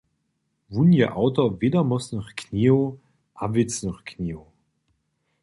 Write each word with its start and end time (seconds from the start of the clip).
Wón 0.73 0.89
je 0.99 1.05
awtor 1.19 1.51
wědomostnych 1.59 2.31
knihow 2.41 2.85
a 3.41 3.43
wěcnych 3.53 3.99
knihow. 4.09 4.45